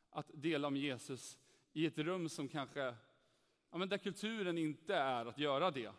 [0.09, 1.37] att dela om Jesus
[1.73, 2.95] i ett rum som kanske,
[3.71, 5.91] ja, men där kulturen inte är att göra det.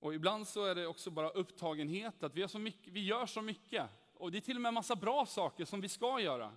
[0.00, 3.26] Och ibland så är det också bara upptagenhet, att vi, har så mycket, vi gör
[3.26, 3.90] så mycket.
[4.14, 6.52] Och det är till och med en massa bra saker som vi ska göra.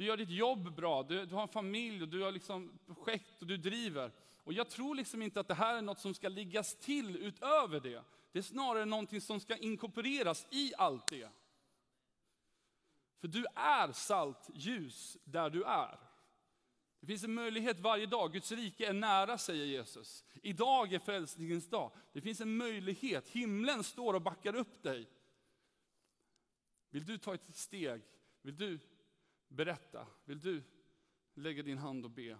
[0.00, 3.40] Du gör ditt jobb bra, du, du har en familj, och du har liksom projekt
[3.40, 4.12] och du driver.
[4.44, 7.80] Och jag tror liksom inte att det här är något som ska liggas till utöver
[7.80, 8.04] det.
[8.32, 11.30] Det är snarare någonting som ska inkorporeras i allt det.
[13.20, 15.98] För du är salt, ljus där du är.
[17.00, 18.32] Det finns en möjlighet varje dag.
[18.32, 20.24] Guds rike är nära, säger Jesus.
[20.42, 21.92] Idag är frälsningens dag.
[22.12, 23.28] Det finns en möjlighet.
[23.28, 25.08] Himlen står och backar upp dig.
[26.90, 28.02] Vill du ta ett steg?
[28.42, 28.78] Vill du
[29.50, 30.06] berätta?
[30.24, 30.62] Vill du
[31.34, 32.38] lägga din hand och be.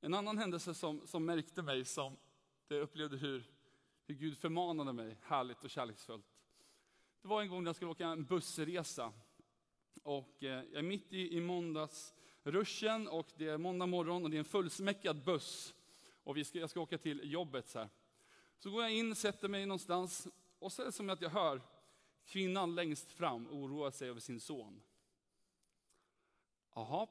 [0.00, 2.16] En annan händelse som, som märkte mig, som
[2.68, 3.44] jag upplevde hur,
[4.06, 6.26] hur Gud förmanade mig, härligt och kärleksfullt.
[7.22, 9.12] Det var en gång när jag skulle åka en bussresa.
[10.02, 14.36] Och eh, jag är mitt i, i måndagsruschen och det är måndag morgon och det
[14.36, 15.74] är en fullsmäckad buss.
[16.24, 17.68] Och vi ska, jag ska åka till jobbet.
[17.68, 17.88] Så, här.
[18.58, 21.60] så går jag in, sätter mig någonstans och så är det som att jag hör
[22.24, 24.82] kvinnan längst fram oroa sig över sin son.
[26.74, 27.06] Jaha.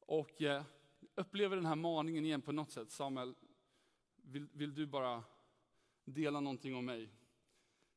[0.00, 0.62] Och eh,
[1.14, 2.90] upplever den här maningen igen på något sätt.
[2.90, 3.34] Samuel,
[4.16, 5.24] vill, vill du bara
[6.04, 7.08] dela någonting om mig?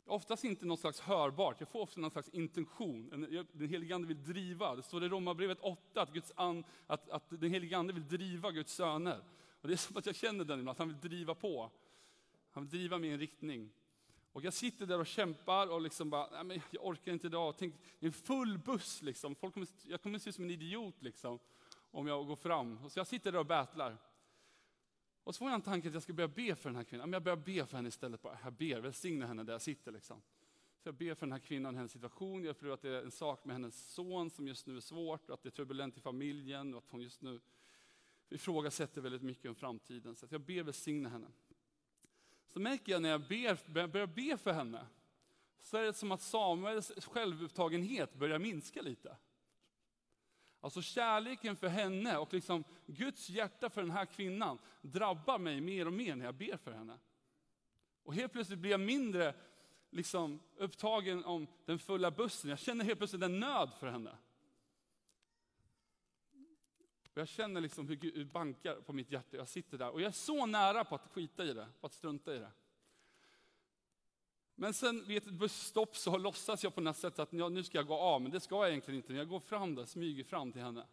[0.06, 3.10] Oftast inte något slags hörbart, jag får ofta någon slags intention.
[3.52, 4.76] Den helige Ande vill driva.
[4.76, 8.52] Det står i Romarbrevet 8 att, Guds an, att, att den helige Ande vill driva
[8.52, 9.24] Guds söner.
[9.62, 11.72] Och det är som att jag känner den ibland, att han vill driva på.
[12.52, 13.72] Han vill driva mig i en riktning.
[14.38, 17.56] Och jag sitter där och kämpar och liksom bara, nej men jag orkar inte idag.
[17.58, 19.36] Tänk, det är en full buss liksom.
[19.36, 21.40] Folk kommer, jag kommer se ut som en idiot liksom,
[21.92, 22.90] om jag går fram.
[22.90, 23.98] Så jag sitter där och battlar.
[25.24, 27.14] Och så får jag en tanke att jag ska börja be för den här kvinnan.
[27.14, 28.22] Jag börjar be för henne istället.
[28.22, 29.92] Bara, jag ber, välsigna henne där jag sitter.
[29.92, 30.22] Liksom.
[30.84, 32.44] Så jag ber för den här kvinnan, hennes situation.
[32.44, 35.30] Jag tror att det är en sak med hennes son som just nu är svårt,
[35.30, 37.40] att det är turbulent i familjen och att hon just nu
[38.30, 40.16] ifrågasätter väldigt mycket om framtiden.
[40.16, 41.28] Så jag ber välsigna henne.
[42.58, 44.86] Så märker jag när jag ber, börjar be för henne,
[45.60, 49.18] så är det som att Samuels självupptagenhet börjar minska lite.
[50.62, 55.86] Alltså kärleken för henne och liksom Guds hjärta för den här kvinnan drabbar mig mer
[55.86, 57.00] och mer när jag ber för henne.
[58.04, 59.34] Och helt plötsligt blir jag mindre
[59.90, 62.50] liksom, upptagen om den fulla bussen.
[62.50, 64.18] Jag känner helt plötsligt en nöd för henne.
[67.18, 69.38] Och jag känner liksom hur Gud bankar på mitt hjärta.
[69.38, 71.94] Jag sitter där och jag är så nära på att skita i det, på att
[71.94, 72.52] strunta i det.
[74.56, 77.88] Men sen vid ett busstopp så låtsas jag på något sätt att nu ska jag
[77.88, 79.14] gå av, men det ska jag egentligen inte.
[79.14, 80.88] Jag går fram där, smyger fram till henne.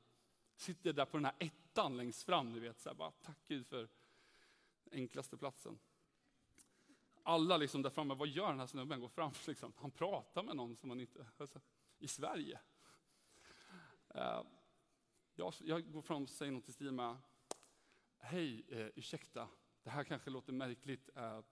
[0.57, 2.81] Sitter där på den här ettan längst fram, du vet.
[2.81, 3.89] Så här, bara, tack Gud för
[4.93, 5.79] enklaste platsen.
[7.23, 9.01] Alla liksom där framme, vad gör den här snubben?
[9.01, 9.73] Går fram, liksom.
[9.77, 11.27] Han pratar med någon som man inte...
[11.39, 11.61] Alltså,
[11.99, 12.61] I Sverige.
[14.15, 14.43] Uh,
[15.37, 17.23] jag, jag, går fram och säger något till Stina.
[18.19, 19.49] hej, eh, ursäkta,
[19.83, 21.11] det här kanske låter märkligt.
[21.15, 21.43] Eh, eh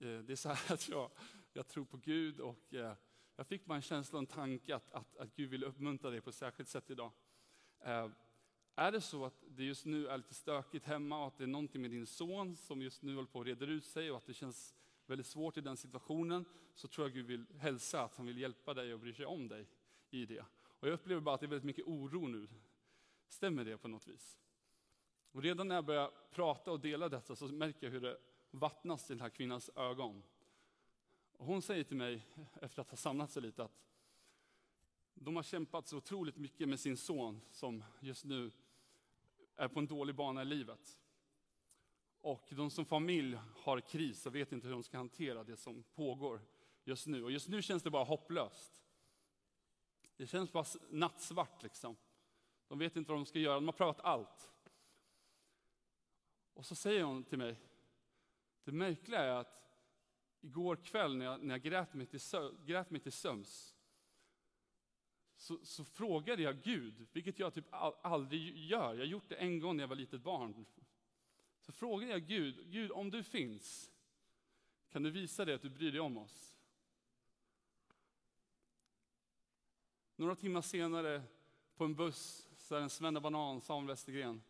[0.00, 1.10] det är så här att jag,
[1.52, 2.94] jag tror på Gud och eh,
[3.36, 6.20] jag fick bara en känsla och en tanke att, att, att Gud vill uppmuntra dig
[6.20, 7.12] på ett särskilt sätt idag.
[7.80, 8.10] Eh,
[8.74, 11.48] är det så att det just nu är lite stökigt hemma och att det är
[11.48, 14.26] någonting med din son som just nu håller på att reda ut sig och att
[14.26, 14.74] det känns
[15.06, 18.74] väldigt svårt i den situationen, så tror jag Gud vill hälsa att han vill hjälpa
[18.74, 19.68] dig och bry sig om dig
[20.10, 20.44] i det.
[20.80, 22.48] Och jag upplever bara att det är väldigt mycket oro nu.
[23.28, 24.38] Stämmer det på något vis?
[25.32, 28.18] Och redan när jag börjar prata och dela detta så märker jag hur det
[28.50, 30.22] vattnas i den här kvinnans ögon.
[31.32, 32.26] Och hon säger till mig,
[32.60, 33.84] efter att ha samlat sig lite, att
[35.14, 38.50] de har kämpat så otroligt mycket med sin son som just nu
[39.56, 41.00] är på en dålig bana i livet.
[42.20, 45.82] Och de som familj har kris och vet inte hur de ska hantera det som
[45.82, 46.40] pågår
[46.84, 47.24] just nu.
[47.24, 48.82] Och just nu känns det bara hopplöst.
[50.16, 51.96] Det känns bara nattsvart liksom.
[52.68, 54.50] De vet inte vad de ska göra, de har prövat allt.
[56.54, 57.60] Och så säger hon till mig,
[58.64, 59.58] det märkliga är att
[60.40, 62.20] igår kväll när jag, när jag grät, mig till,
[62.64, 63.74] grät mig till söms,
[65.36, 67.66] så, så, frågade jag Gud, vilket jag typ
[68.02, 68.94] aldrig gör.
[68.94, 70.66] Jag har gjort det en gång när jag var litet barn.
[71.60, 73.90] Så frågade jag Gud, Gud om du finns,
[74.88, 76.56] kan du visa det att du bryr dig om oss?
[80.16, 81.22] Några timmar senare
[81.76, 84.42] på en buss så är en svennebanan, Samuel Westergren,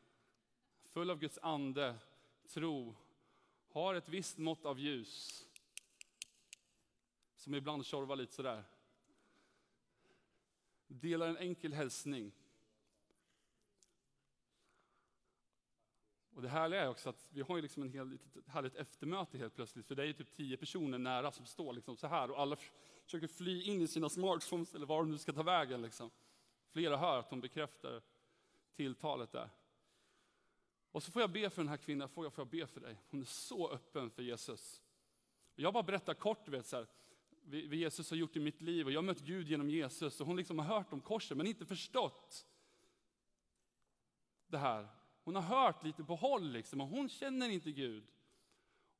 [0.85, 1.98] full av Guds ande,
[2.48, 2.94] tro,
[3.68, 5.44] har ett visst mått av ljus
[7.37, 8.64] som ibland tjorvar lite sådär.
[10.87, 12.33] Delar en enkel hälsning.
[16.35, 19.38] Och det härliga är också att vi har ju liksom en hel, ett härligt eftermöte
[19.38, 22.30] helt plötsligt, för det är ju typ tio personer nära som står liksom så här
[22.30, 22.57] och alla
[23.05, 25.82] försöker fly in i sina smartphones eller var de nu ska ta vägen.
[25.82, 26.11] Liksom.
[26.71, 28.03] Flera hör att hon bekräftar
[28.77, 29.51] tilltalet där.
[30.93, 32.81] Och så får jag be för den här kvinnan, får jag, får jag be för
[32.81, 32.97] dig?
[33.11, 34.83] Hon är så öppen för Jesus.
[35.55, 36.87] Jag bara berättar kort, vet, så här,
[37.43, 40.27] vad Jesus har gjort i mitt liv och jag har mött Gud genom Jesus och
[40.27, 42.47] hon liksom har hört om korset men inte förstått
[44.47, 44.89] det här.
[45.25, 48.05] Hon har hört lite på håll liksom och hon känner inte Gud.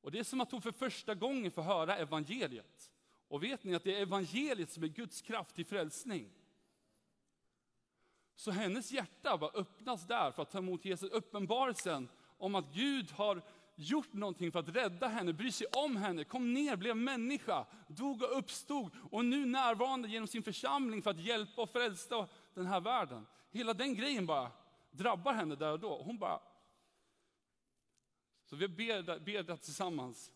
[0.01, 2.93] Och det är som att hon för första gången får höra evangeliet.
[3.29, 6.31] Och vet ni att det är evangeliet som är Guds kraft till frälsning?
[8.39, 12.09] Så hennes hjärta bara öppnas där för att ta emot Jesus uppenbarelsen
[12.39, 13.43] om att Gud har
[13.75, 18.23] gjort någonting för att rädda henne, bry sig om henne, kom ner, blev människa, dog
[18.23, 22.81] och uppstod och nu närvarande genom sin församling för att hjälpa och frälsa den här
[22.81, 23.27] världen.
[23.51, 24.51] Hela den grejen bara
[24.91, 26.03] drabbar henne där och då.
[26.03, 26.41] Hon bara...
[28.45, 30.33] Så vi ber, ber det tillsammans.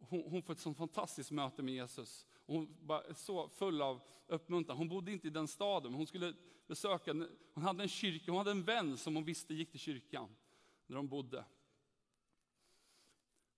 [0.00, 2.26] Hon, hon får ett sånt fantastiskt möte med Jesus.
[2.52, 4.76] Hon var så full av uppmuntran.
[4.78, 6.34] Hon bodde inte i den staden, men hon skulle
[6.66, 7.12] besöka,
[7.54, 10.36] hon hade en kyrka, hon hade en vän som hon visste gick till kyrkan,
[10.86, 11.44] där de bodde.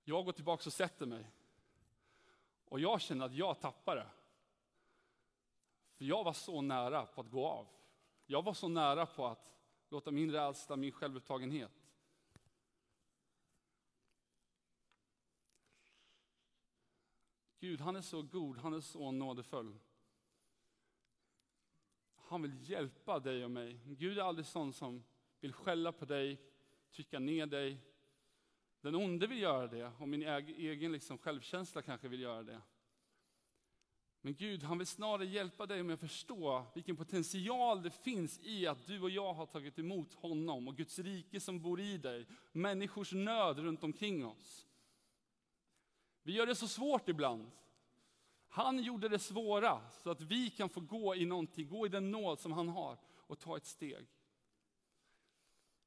[0.04, 1.30] Jag går tillbaka och sätter mig.
[2.64, 4.06] Och jag känner att jag tappar det.
[5.96, 7.66] För jag var så nära på att gå av.
[8.26, 9.52] Jag var så nära på att
[9.88, 11.83] låta min rädsla, min självupptagenhet
[17.64, 19.78] Gud, han är så god, han är så nådefull.
[22.16, 23.80] Han vill hjälpa dig och mig.
[23.86, 25.04] Gud är aldrig sån som
[25.40, 26.40] vill skälla på dig,
[26.92, 27.78] trycka ner dig.
[28.80, 32.60] Den onde vill göra det, och min egen liksom självkänsla kanske vill göra det.
[34.20, 38.66] Men Gud, han vill snarare hjälpa dig med att förstå vilken potential det finns i
[38.66, 42.26] att du och jag har tagit emot honom och Guds rike som bor i dig,
[42.52, 44.66] människors nöd runt omkring oss.
[46.26, 47.50] Vi gör det så svårt ibland.
[48.48, 52.10] Han gjorde det svåra så att vi kan få gå i någonting, gå i den
[52.10, 54.06] nåd som han har och ta ett steg.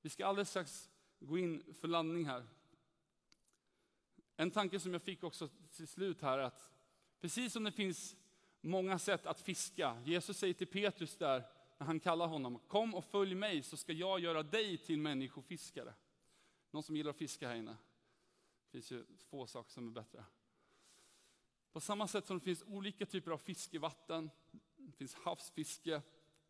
[0.01, 2.47] Vi ska alldeles strax gå in för landning här.
[4.35, 6.71] En tanke som jag fick också till slut här är att
[7.19, 8.15] precis som det finns
[8.61, 10.01] många sätt att fiska.
[10.05, 11.43] Jesus säger till Petrus där,
[11.77, 15.93] när han kallar honom, kom och följ mig så ska jag göra dig till människofiskare.
[16.71, 17.77] Någon som gillar att fiska här inne?
[18.77, 20.25] Det finns ju få saker som är bättre.
[21.71, 24.29] På samma sätt som det finns olika typer av fiskevatten,
[24.75, 26.01] det finns havsfiske,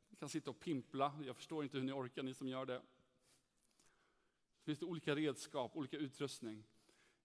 [0.09, 2.82] ni kan sitta och pimpla, jag förstår inte hur ni orkar ni som gör det.
[4.59, 6.63] Det finns det olika redskap, olika utrustning.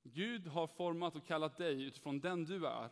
[0.02, 2.90] Gud har format och kallat dig utifrån den du är,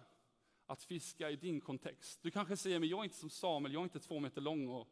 [0.66, 2.22] att fiska i din kontext.
[2.22, 4.68] Du kanske säger, men jag är inte som Samuel, jag är inte två meter lång
[4.68, 4.88] och,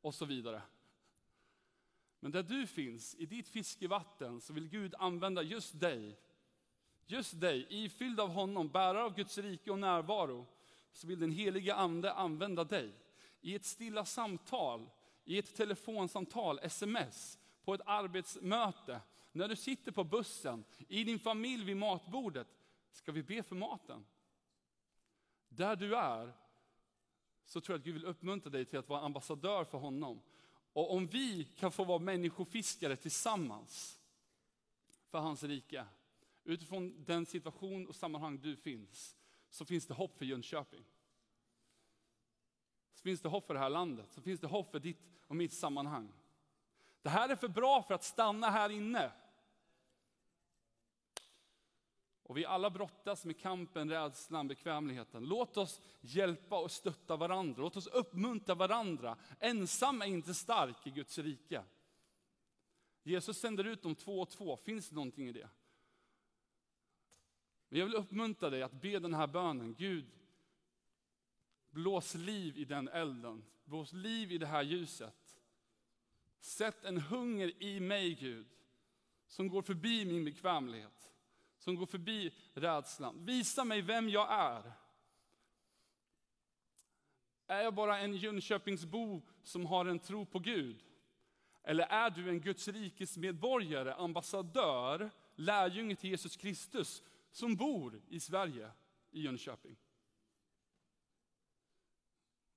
[0.00, 0.62] och så vidare.
[2.20, 6.18] Men där du finns, i ditt fiskevatten, så vill Gud använda just dig
[7.10, 10.46] just dig, ifylld av honom, bärare av Guds rike och närvaro,
[10.92, 12.92] så vill den heliga ande använda dig.
[13.40, 14.90] I ett stilla samtal,
[15.24, 19.00] i ett telefonsamtal, sms, på ett arbetsmöte,
[19.32, 22.48] när du sitter på bussen, i din familj vid matbordet.
[22.92, 24.04] Ska vi be för maten?
[25.48, 26.32] Där du är,
[27.44, 30.20] så tror jag att Gud vill uppmuntra dig till att vara ambassadör för honom.
[30.72, 34.00] Och om vi kan få vara människofiskare tillsammans
[35.10, 35.84] för hans rike,
[36.52, 39.16] utifrån den situation och sammanhang du finns,
[39.50, 40.84] så finns det hopp för Jönköping.
[42.94, 45.36] Så finns det hopp för det här landet, så finns det hopp för ditt och
[45.36, 46.12] mitt sammanhang.
[47.02, 49.12] Det här är för bra för att stanna här inne.
[52.22, 55.24] Och vi alla brottas med kampen, rädslan, bekvämligheten.
[55.24, 57.62] Låt oss hjälpa och stötta varandra.
[57.62, 59.16] Låt oss uppmuntra varandra.
[59.40, 61.64] Ensam är inte stark i Guds rike.
[63.02, 64.56] Jesus sänder ut dem två och två.
[64.56, 65.48] Finns det någonting i det?
[67.68, 69.74] Men jag vill uppmuntra dig att be den här bönen.
[69.78, 70.10] Gud,
[71.70, 73.44] blås liv i den elden.
[73.64, 75.38] Blås liv i det här ljuset.
[76.40, 78.46] Sätt en hunger i mig, Gud,
[79.26, 81.12] som går förbi min bekvämlighet.
[81.58, 83.24] Som går förbi rädslan.
[83.24, 84.72] Visa mig vem jag är.
[87.46, 90.84] Är jag bara en Jönköpingsbo som har en tro på Gud?
[91.62, 97.02] Eller är du en Guds rikes medborgare, ambassadör, lärjunge till Jesus Kristus
[97.38, 98.70] som bor i Sverige,
[99.10, 99.76] i Jönköping.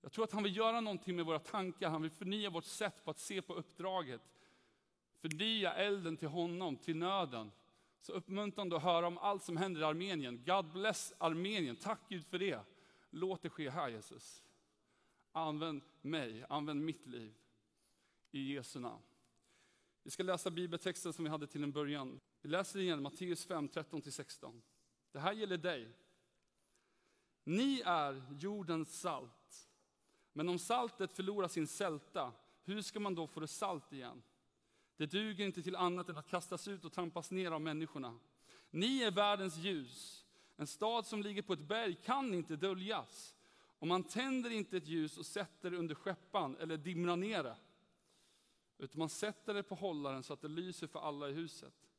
[0.01, 3.03] Jag tror att han vill göra någonting med våra tankar, han vill förnya vårt sätt
[3.03, 4.21] på att se på uppdraget.
[5.19, 7.51] Förnya elden till honom, till nöden.
[7.99, 10.43] Så uppmuntrande att höra om allt som händer i Armenien.
[10.45, 12.59] God bless Armenien, tack Gud för det.
[13.09, 14.43] Låt det ske här Jesus.
[15.31, 17.33] Använd mig, använd mitt liv.
[18.31, 19.03] I Jesu namn.
[20.03, 22.19] Vi ska läsa bibeltexten som vi hade till en början.
[22.41, 24.61] Vi läser igen Matteus 5, 13-16.
[25.11, 25.89] Det här gäller dig.
[27.43, 29.69] Ni är jordens salt.
[30.33, 32.33] Men om saltet förlorar sin sälta,
[32.63, 34.23] hur ska man då få det salt igen?
[34.97, 38.19] Det duger inte till annat än att kastas ut och trampas ner av människorna.
[38.69, 40.25] Ni är världens ljus.
[40.55, 43.35] En stad som ligger på ett berg kan inte döljas.
[43.81, 47.57] Och man tänder inte ett ljus och sätter det under skeppan eller dimrar ner det.
[48.77, 51.90] Utan man sätter det på hållaren så att det lyser för alla i huset.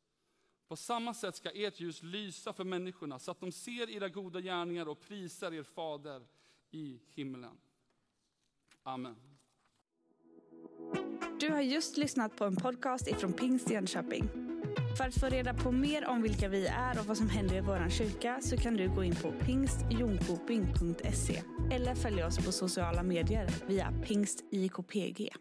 [0.73, 4.41] På samma sätt ska ert ljus lysa för människorna så att de ser era goda
[4.41, 6.23] gärningar och prisar er fader
[6.71, 7.57] i himlen.
[8.83, 9.17] Amen.
[11.41, 14.29] Du har just lyssnat på en podcast ifrån Pingst Jönköping.
[14.99, 17.61] För att få reda på mer om vilka vi är och vad som händer i
[17.61, 21.43] vår kyrka så kan du gå in på pingstjonkoping.se
[21.73, 25.33] eller följa oss på sociala medier via pingstjkpg.